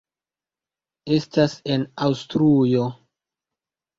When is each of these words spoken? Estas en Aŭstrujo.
Estas 1.17 1.53
en 1.75 1.85
Aŭstrujo. 2.07 2.87